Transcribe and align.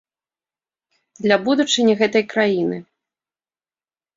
Для 1.27 1.37
будучыні 1.49 1.93
гэтай 2.01 2.23
краіны. 2.33 2.77